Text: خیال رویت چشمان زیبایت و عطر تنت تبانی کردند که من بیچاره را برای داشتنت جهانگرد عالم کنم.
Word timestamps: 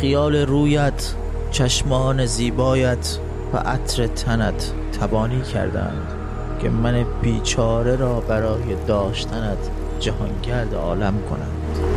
خیال 0.00 0.36
رویت 0.36 1.14
چشمان 1.50 2.26
زیبایت 2.26 3.18
و 3.52 3.56
عطر 3.56 4.06
تنت 4.06 4.72
تبانی 5.00 5.42
کردند 5.42 6.12
که 6.62 6.70
من 6.70 7.06
بیچاره 7.22 7.96
را 7.96 8.20
برای 8.20 8.74
داشتنت 8.86 9.58
جهانگرد 10.00 10.74
عالم 10.74 11.14
کنم. 11.30 11.95